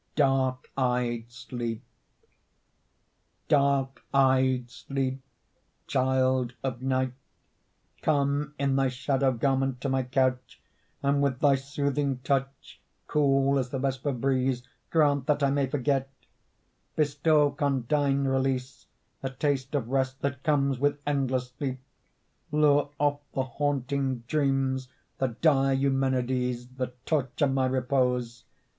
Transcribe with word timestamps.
DARK 0.15 0.71
EYED 0.79 1.31
SLEEP 1.31 1.83
Dark 3.47 4.01
eyed 4.11 4.71
Sleep, 4.71 5.21
child 5.85 6.53
of 6.63 6.81
Night, 6.81 7.13
Come 8.01 8.55
in 8.57 8.75
thy 8.77 8.87
shadow 8.87 9.31
garment 9.31 9.79
to 9.81 9.89
my 9.89 10.01
couch, 10.01 10.59
And 11.03 11.21
with 11.21 11.37
thy 11.39 11.53
soothing 11.53 12.17
touch, 12.23 12.81
Cool 13.05 13.59
as 13.59 13.69
the 13.69 13.77
vesper 13.77 14.11
breeze, 14.11 14.67
Grant 14.89 15.27
that 15.27 15.43
I 15.43 15.51
may 15.51 15.67
forget; 15.67 16.09
Bestow 16.95 17.51
condign 17.51 18.23
release, 18.23 18.87
A 19.21 19.29
taste 19.29 19.75
of 19.75 19.87
rest 19.89 20.19
that 20.21 20.41
comes 20.41 20.79
with 20.79 20.97
endless 21.05 21.49
sleep; 21.55 21.79
Lure 22.51 22.89
off 22.99 23.19
the 23.35 23.43
haunting 23.43 24.21
dreams, 24.25 24.87
The 25.19 25.27
dire 25.41 25.73
Eumenides 25.73 26.69
That 26.77 27.05
torture 27.05 27.45
my 27.45 27.67
repose. 27.67 28.45